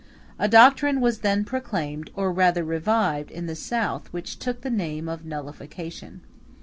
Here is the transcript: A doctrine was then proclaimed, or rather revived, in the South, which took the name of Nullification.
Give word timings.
A 0.39 0.47
doctrine 0.47 0.99
was 0.99 1.19
then 1.19 1.45
proclaimed, 1.45 2.09
or 2.15 2.33
rather 2.33 2.63
revived, 2.63 3.29
in 3.29 3.45
the 3.45 3.53
South, 3.53 4.11
which 4.11 4.39
took 4.39 4.61
the 4.61 4.71
name 4.71 5.07
of 5.07 5.25
Nullification. 5.27 6.21